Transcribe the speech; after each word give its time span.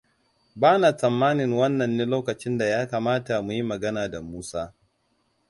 Bana 0.61 0.89
tsammanin 0.97 1.51
wannan 1.57 1.91
ne 1.97 2.05
lokacin 2.11 2.57
da 2.59 2.65
ya 2.73 2.81
kamata 2.91 3.35
mu 3.45 3.51
yi 3.53 3.63
magana 3.63 4.09
da 4.11 4.21
Musa. 4.21 4.73